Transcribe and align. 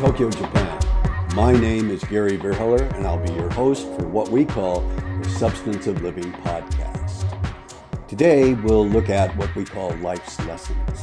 Tokyo, 0.00 0.30
Japan. 0.30 0.80
My 1.34 1.52
name 1.52 1.90
is 1.90 2.02
Gary 2.04 2.38
Verheller, 2.38 2.90
and 2.94 3.06
I'll 3.06 3.18
be 3.18 3.34
your 3.34 3.50
host 3.50 3.86
for 3.98 4.08
what 4.08 4.30
we 4.30 4.46
call 4.46 4.80
the 4.80 5.28
Substance 5.28 5.86
of 5.86 6.00
Living 6.00 6.32
podcast. 6.32 7.26
Today, 8.08 8.54
we'll 8.54 8.88
look 8.88 9.10
at 9.10 9.36
what 9.36 9.54
we 9.54 9.62
call 9.62 9.94
life's 9.98 10.40
lessons. 10.46 11.00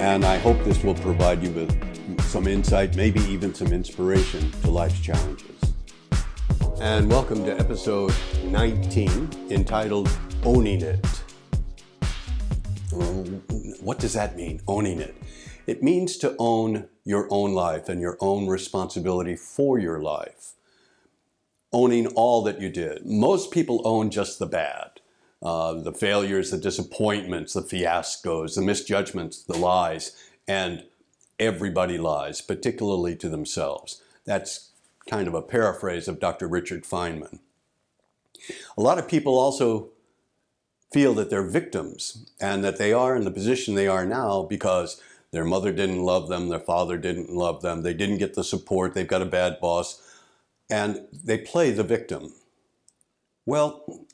And 0.00 0.24
I 0.24 0.36
hope 0.38 0.58
this 0.64 0.82
will 0.82 0.96
provide 0.96 1.44
you 1.44 1.50
with 1.50 2.20
some 2.22 2.48
insight, 2.48 2.96
maybe 2.96 3.20
even 3.20 3.54
some 3.54 3.68
inspiration 3.68 4.50
to 4.62 4.70
life's 4.72 5.00
challenges. 5.00 5.56
And 6.80 7.08
welcome 7.08 7.44
to 7.44 7.56
episode 7.56 8.12
19 8.46 9.30
entitled 9.50 10.10
Owning 10.42 10.82
It. 10.82 11.06
What 13.80 13.98
does 13.98 14.14
that 14.14 14.36
mean, 14.36 14.60
owning 14.66 15.00
it? 15.00 15.14
It 15.66 15.82
means 15.82 16.16
to 16.18 16.34
own 16.38 16.88
your 17.04 17.26
own 17.30 17.52
life 17.52 17.88
and 17.88 18.00
your 18.00 18.16
own 18.20 18.46
responsibility 18.46 19.36
for 19.36 19.78
your 19.78 20.00
life. 20.00 20.52
Owning 21.72 22.06
all 22.08 22.42
that 22.42 22.60
you 22.60 22.68
did. 22.68 23.04
Most 23.04 23.50
people 23.50 23.82
own 23.84 24.10
just 24.10 24.38
the 24.38 24.46
bad. 24.46 25.00
Uh, 25.42 25.74
the 25.74 25.92
failures, 25.92 26.50
the 26.50 26.58
disappointments, 26.58 27.52
the 27.52 27.60
fiascos, 27.60 28.54
the 28.54 28.62
misjudgments, 28.62 29.42
the 29.42 29.56
lies, 29.56 30.16
and 30.48 30.84
everybody 31.38 31.98
lies, 31.98 32.40
particularly 32.40 33.14
to 33.16 33.28
themselves. 33.28 34.02
That's 34.24 34.70
kind 35.08 35.28
of 35.28 35.34
a 35.34 35.42
paraphrase 35.42 36.08
of 36.08 36.18
Dr. 36.18 36.48
Richard 36.48 36.84
Feynman. 36.84 37.40
A 38.76 38.82
lot 38.82 38.98
of 38.98 39.08
people 39.08 39.38
also 39.38 39.90
feel 40.96 41.12
that 41.12 41.28
they're 41.28 41.42
victims 41.42 42.24
and 42.40 42.64
that 42.64 42.78
they 42.78 42.90
are 42.90 43.14
in 43.14 43.24
the 43.24 43.30
position 43.30 43.74
they 43.74 43.86
are 43.86 44.06
now 44.06 44.42
because 44.42 44.98
their 45.30 45.44
mother 45.44 45.70
didn't 45.70 46.02
love 46.02 46.26
them, 46.30 46.48
their 46.48 46.58
father 46.58 46.96
didn't 46.96 47.28
love 47.28 47.60
them, 47.60 47.82
they 47.82 47.92
didn't 47.92 48.16
get 48.16 48.32
the 48.32 48.42
support, 48.42 48.94
they've 48.94 49.06
got 49.06 49.20
a 49.20 49.26
bad 49.26 49.60
boss, 49.60 50.00
and 50.70 51.06
they 51.12 51.36
play 51.36 51.70
the 51.70 51.84
victim. 51.84 52.32
Well, 53.44 54.06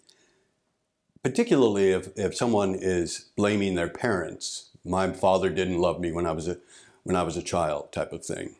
particularly 1.22 1.92
if, 1.92 2.08
if 2.16 2.34
someone 2.34 2.74
is 2.74 3.26
blaming 3.36 3.76
their 3.76 3.88
parents, 3.88 4.70
my 4.84 5.12
father 5.12 5.50
didn't 5.50 5.78
love 5.78 6.00
me 6.00 6.10
when 6.10 6.26
I 6.26 6.32
was 6.32 6.48
a 6.48 6.58
when 7.04 7.14
I 7.14 7.22
was 7.22 7.36
a 7.36 7.42
child 7.42 7.92
type 7.92 8.12
of 8.12 8.24
thing. 8.24 8.56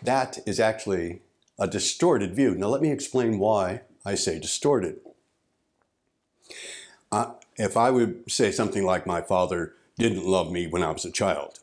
That 0.00 0.38
is 0.46 0.60
actually 0.60 1.22
a 1.58 1.66
distorted 1.66 2.36
view. 2.36 2.54
Now 2.54 2.68
let 2.68 2.82
me 2.82 2.92
explain 2.92 3.40
why 3.40 3.80
I 4.06 4.14
say 4.14 4.38
distorted. 4.38 5.00
If 7.56 7.76
I 7.76 7.90
would 7.90 8.30
say 8.30 8.50
something 8.50 8.84
like 8.84 9.06
my 9.06 9.20
father 9.20 9.74
didn't 9.98 10.24
love 10.24 10.50
me 10.50 10.66
when 10.66 10.82
I 10.82 10.90
was 10.90 11.04
a 11.04 11.10
child, 11.10 11.58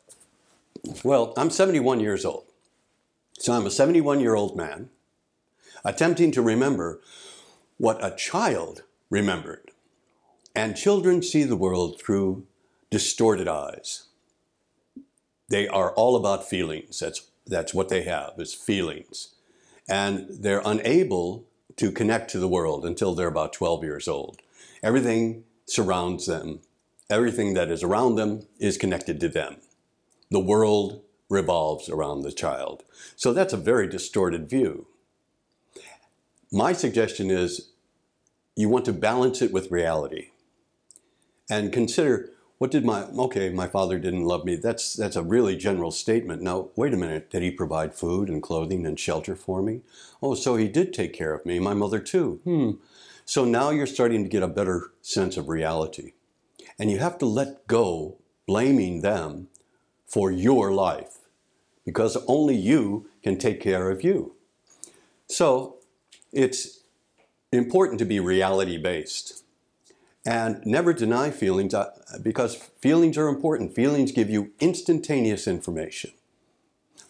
well, 1.04 1.34
I'm 1.36 1.50
71 1.50 2.00
years 2.00 2.24
old. 2.24 2.44
So 3.38 3.52
I'm 3.52 3.66
a 3.66 3.70
71 3.70 4.20
year 4.20 4.34
old 4.34 4.56
man 4.56 4.90
attempting 5.84 6.30
to 6.32 6.42
remember 6.42 7.00
what 7.78 8.04
a 8.04 8.14
child 8.14 8.82
remembered. 9.08 9.70
And 10.54 10.76
children 10.76 11.22
see 11.22 11.44
the 11.44 11.56
world 11.56 12.00
through 12.00 12.46
distorted 12.90 13.48
eyes. 13.48 14.04
They 15.48 15.66
are 15.66 15.92
all 15.92 16.16
about 16.16 16.48
feelings. 16.48 17.00
That's, 17.00 17.28
that's 17.46 17.72
what 17.72 17.88
they 17.88 18.02
have, 18.02 18.34
is 18.38 18.52
feelings. 18.52 19.34
And 19.88 20.26
they're 20.28 20.62
unable 20.64 21.44
to 21.76 21.90
connect 21.90 22.30
to 22.32 22.38
the 22.38 22.48
world 22.48 22.84
until 22.84 23.14
they're 23.14 23.28
about 23.28 23.52
12 23.52 23.82
years 23.82 24.06
old. 24.06 24.42
Everything 24.82 25.44
surrounds 25.66 26.26
them. 26.26 26.60
Everything 27.08 27.54
that 27.54 27.70
is 27.70 27.82
around 27.82 28.16
them 28.16 28.46
is 28.58 28.78
connected 28.78 29.20
to 29.20 29.28
them 29.28 29.56
the 30.30 30.40
world 30.40 31.02
revolves 31.28 31.88
around 31.88 32.22
the 32.22 32.32
child. 32.32 32.84
So 33.16 33.32
that's 33.32 33.52
a 33.52 33.58
very 33.58 33.88
distorted 33.88 34.48
view. 34.48 34.86
My 36.52 36.72
suggestion 36.72 37.30
is 37.30 37.70
you 38.56 38.68
want 38.68 38.84
to 38.86 38.92
balance 38.92 39.42
it 39.42 39.52
with 39.52 39.70
reality 39.70 40.30
and 41.48 41.72
consider 41.72 42.30
what 42.60 42.70
did 42.70 42.84
my 42.84 43.04
okay 43.04 43.48
my 43.48 43.66
father 43.66 43.98
didn't 43.98 44.26
love 44.26 44.44
me. 44.44 44.54
That's 44.54 44.92
that's 44.92 45.16
a 45.16 45.22
really 45.22 45.56
general 45.56 45.90
statement. 45.90 46.42
Now 46.42 46.68
wait 46.76 46.92
a 46.92 46.96
minute. 46.98 47.30
Did 47.30 47.42
he 47.42 47.50
provide 47.50 47.94
food 47.94 48.28
and 48.28 48.42
clothing 48.42 48.84
and 48.84 49.00
shelter 49.00 49.34
for 49.34 49.62
me? 49.62 49.80
Oh 50.22 50.34
so 50.34 50.56
he 50.56 50.68
did 50.68 50.92
take 50.92 51.14
care 51.14 51.32
of 51.32 51.46
me 51.46 51.58
my 51.58 51.72
mother 51.72 51.98
too. 51.98 52.40
Hmm. 52.44 52.72
So 53.24 53.46
now 53.46 53.70
you're 53.70 53.86
starting 53.86 54.24
to 54.24 54.28
get 54.28 54.42
a 54.42 54.46
better 54.46 54.90
sense 55.00 55.38
of 55.38 55.48
reality. 55.48 56.12
And 56.78 56.90
you 56.90 56.98
have 56.98 57.16
to 57.20 57.26
let 57.26 57.66
go 57.66 58.18
blaming 58.46 59.00
them 59.00 59.48
for 60.06 60.30
your 60.30 60.70
life 60.70 61.16
because 61.86 62.18
only 62.26 62.56
you 62.56 63.08
can 63.22 63.38
take 63.38 63.62
care 63.62 63.90
of 63.90 64.04
you. 64.04 64.34
So 65.28 65.76
it's 66.30 66.80
important 67.52 67.98
to 68.00 68.04
be 68.04 68.20
reality 68.20 68.76
based 68.76 69.44
and 70.24 70.64
never 70.66 70.92
deny 70.92 71.30
feelings 71.30 71.72
uh, 71.72 71.90
because 72.22 72.56
feelings 72.80 73.16
are 73.16 73.28
important. 73.28 73.74
Feelings 73.74 74.12
give 74.12 74.30
you 74.30 74.52
instantaneous 74.60 75.46
information. 75.48 76.12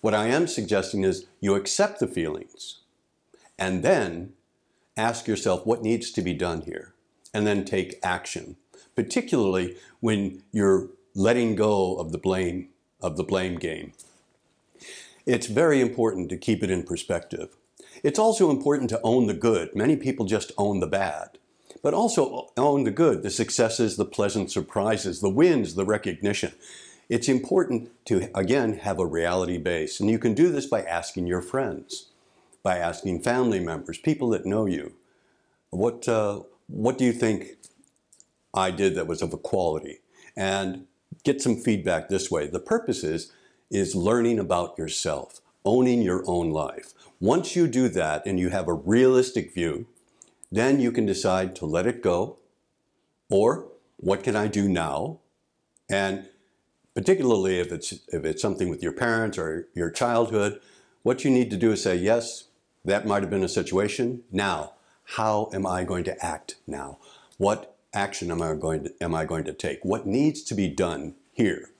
What 0.01 0.15
I 0.15 0.29
am 0.29 0.47
suggesting 0.47 1.05
is 1.05 1.27
you 1.41 1.55
accept 1.55 2.01
the 2.01 2.07
feelings 2.07 2.81
and 3.59 3.83
then 3.83 4.33
ask 4.97 5.27
yourself 5.27 5.67
what 5.67 5.83
needs 5.83 6.11
to 6.13 6.23
be 6.23 6.35
done 6.35 6.63
here 6.63 6.95
and 7.35 7.47
then 7.47 7.65
take 7.65 7.99
action, 8.03 8.57
particularly 8.95 9.77
when 10.01 10.43
you're 10.53 10.89
letting 11.15 11.57
go 11.57 11.97
of 11.97 12.13
the 12.13 12.19
blame 12.19 12.69
of 13.03 13.17
the 13.17 13.25
blame 13.25 13.57
game. 13.57 13.93
It's 15.27 15.47
very 15.47 15.81
important 15.81 16.29
to 16.31 16.37
keep 16.37 16.63
it 16.63 16.71
in 16.71 16.83
perspective. 16.83 17.57
It's 18.03 18.19
also 18.19 18.51
important 18.51 18.91
to 18.91 19.01
own 19.03 19.27
the 19.27 19.35
good. 19.35 19.75
Many 19.75 19.97
people 19.97 20.27
just 20.27 20.53
own 20.57 20.81
the 20.81 20.87
bad, 20.87 21.39
but 21.83 21.95
also 21.95 22.51
own 22.57 22.85
the 22.85 22.91
good, 22.91 23.23
the 23.23 23.31
successes, 23.31 23.97
the 23.97 24.05
pleasant 24.05 24.51
surprises, 24.51 25.21
the 25.21 25.31
wins, 25.31 25.75
the 25.75 25.85
recognition. 25.85 26.53
It's 27.09 27.29
important 27.29 27.91
to, 28.07 28.31
again, 28.35 28.79
have 28.79 28.99
a 28.99 29.07
reality 29.07 29.59
base. 29.59 29.99
And 29.99 30.09
you 30.09 30.19
can 30.19 30.35
do 30.35 30.51
this 30.51 30.67
by 30.67 30.83
asking 30.83 31.27
your 31.27 31.43
friends, 31.43 32.11
by 32.63 32.79
asking 32.79 33.23
family 33.23 33.61
members, 33.61 33.99
people 33.99 34.31
that 34.31 34.47
know 34.47 34.67
you. 34.67 34.93
What, 35.71 36.09
uh, 36.09 36.43
what 36.69 36.99
do 36.99 37.05
you 37.05 37.13
think 37.13 37.57
I 38.55 38.71
did 38.71 38.95
that 38.95 39.07
was 39.07 39.23
of 39.23 39.33
a 39.33 39.39
quality? 39.39 40.01
And 40.37 40.87
get 41.25 41.43
some 41.43 41.57
feedback 41.57 42.09
this 42.09 42.31
way. 42.31 42.47
The 42.47 42.61
purpose 42.61 43.03
is, 43.03 43.33
is 43.71 43.95
learning 43.95 44.39
about 44.39 44.79
yourself, 44.79 45.41
owning 45.65 46.03
your 46.03 46.23
own 46.27 46.51
life. 46.51 46.93
Once 47.21 47.57
you 47.57 47.67
do 47.67 47.89
that 47.89 48.25
and 48.25 48.39
you 48.39 48.51
have 48.51 48.69
a 48.69 48.75
realistic 48.75 49.53
view, 49.53 49.87
then 50.51 50.81
you 50.81 50.93
can 50.93 51.07
decide 51.07 51.55
to 51.57 51.67
let 51.67 51.87
it 51.87 52.03
go 52.03 52.39
or 53.29 53.69
what 53.97 54.25
can 54.25 54.35
I 54.35 54.49
do 54.49 54.69
now? 54.69 55.21
And 55.89 56.29
particularly 56.95 57.61
if 57.61 57.71
it's, 57.71 57.93
if 58.09 58.25
it's 58.25 58.43
something 58.43 58.69
with 58.69 58.83
your 58.83 58.93
parents 58.93 59.39
or 59.39 59.69
your 59.75 59.91
childhood, 59.91 60.61
what 61.03 61.25
you 61.25 61.31
need 61.31 61.51
to 61.51 61.57
do 61.57 61.73
is 61.73 61.83
say, 61.83 61.97
yes, 61.97 62.45
that 62.85 63.07
might 63.07 63.23
have 63.23 63.31
been 63.31 63.45
a 63.45 63.49
situation. 63.49 64.23
Now, 64.33 64.73
how 65.05 65.51
am 65.53 65.67
I 65.67 65.85
going 65.85 66.05
to 66.05 66.25
act 66.25 66.57
now? 66.67 66.99
What 67.37 67.77
action 67.93 68.31
am 68.31 68.43
I 68.43 68.55
going 68.55 68.85
to, 68.85 68.95
am 69.01 69.15
I 69.15 69.25
going 69.25 69.45
to 69.45 69.53
take? 69.53 69.85
What 69.85 70.07
needs 70.07 70.43
to 70.45 70.55
be 70.55 70.69
done 70.69 71.15
here? 71.33 71.71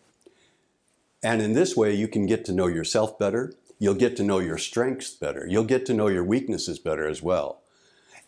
And 1.23 1.43
in 1.43 1.53
this 1.55 1.77
way, 1.77 1.95
you 1.95 2.09
can 2.09 2.27
get 2.27 2.45
to 2.47 2.53
know 2.53 2.67
yourself 2.67 3.19
better. 3.19 3.53
You'll 3.79 3.95
get 3.95 4.17
to 4.17 4.23
know 4.23 4.39
your 4.39 4.59
strengths 4.59 5.11
better. 5.11 5.47
You'll 5.49 5.65
get 5.65 5.87
to 5.87 5.95
know 5.95 6.09
your 6.09 6.25
weaknesses 6.25 6.79
better 6.79 7.07
as 7.07 7.23
well. 7.23 7.61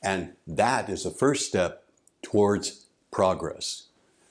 And 0.03 0.33
that 0.47 0.89
is 0.89 1.05
the 1.05 1.11
first 1.11 1.47
step 1.47 1.85
towards 2.23 2.87
progress, 3.11 3.89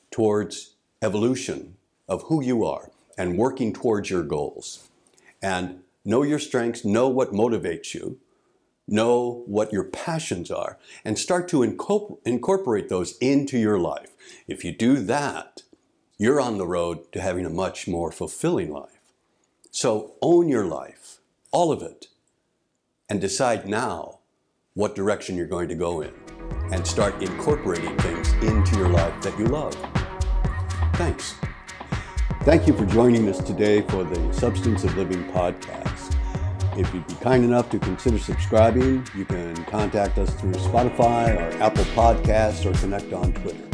towards 0.09 0.73
evolution 1.01 1.77
of 2.07 2.23
who 2.23 2.43
you 2.43 2.65
are 2.65 2.91
and 3.17 3.37
working 3.37 3.73
towards 3.73 4.09
your 4.09 4.23
goals. 4.23 4.89
And 5.41 5.81
know 6.03 6.23
your 6.23 6.39
strengths, 6.39 6.83
know 6.83 7.07
what 7.07 7.31
motivates 7.31 7.93
you, 7.93 8.19
know 8.87 9.43
what 9.45 9.71
your 9.71 9.85
passions 9.85 10.51
are, 10.51 10.77
and 11.05 11.17
start 11.17 11.47
to 11.49 11.63
incorporate 11.63 12.89
those 12.89 13.17
into 13.19 13.57
your 13.57 13.79
life. 13.79 14.11
If 14.47 14.65
you 14.65 14.71
do 14.71 14.97
that, 14.97 15.63
you're 16.17 16.41
on 16.41 16.57
the 16.57 16.67
road 16.67 17.11
to 17.13 17.21
having 17.21 17.45
a 17.45 17.49
much 17.49 17.87
more 17.87 18.11
fulfilling 18.11 18.71
life. 18.71 18.99
So 19.71 20.15
own 20.21 20.49
your 20.49 20.65
life, 20.65 21.19
all 21.51 21.71
of 21.71 21.81
it, 21.81 22.07
and 23.09 23.21
decide 23.21 23.67
now 23.67 24.19
what 24.75 24.95
direction 24.95 25.35
you're 25.35 25.47
going 25.47 25.67
to 25.67 25.75
go 25.75 25.99
in 25.99 26.13
and 26.71 26.87
start 26.87 27.21
incorporating 27.21 27.97
things 27.97 28.31
into 28.41 28.77
your 28.77 28.87
life 28.87 29.21
that 29.21 29.37
you 29.37 29.45
love. 29.45 29.75
Thanks. 30.93 31.35
Thank 32.43 32.67
you 32.67 32.73
for 32.73 32.85
joining 32.85 33.27
us 33.27 33.43
today 33.43 33.81
for 33.81 34.05
the 34.05 34.33
Substance 34.33 34.85
of 34.85 34.95
Living 34.95 35.25
podcast. 35.31 36.15
If 36.77 36.93
you'd 36.93 37.05
be 37.05 37.15
kind 37.15 37.43
enough 37.43 37.69
to 37.71 37.79
consider 37.79 38.17
subscribing, 38.17 39.05
you 39.13 39.25
can 39.25 39.55
contact 39.65 40.17
us 40.17 40.33
through 40.35 40.53
Spotify 40.53 41.35
or 41.35 41.61
Apple 41.61 41.83
Podcasts 41.85 42.65
or 42.65 42.71
connect 42.79 43.11
on 43.11 43.33
Twitter. 43.33 43.67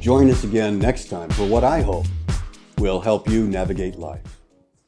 Join 0.00 0.30
us 0.30 0.44
again 0.44 0.78
next 0.78 1.10
time 1.10 1.28
for 1.30 1.46
what 1.46 1.62
I 1.62 1.82
hope 1.82 2.06
will 2.78 3.00
help 3.00 3.28
you 3.28 3.46
navigate 3.46 3.96
life. 3.96 4.41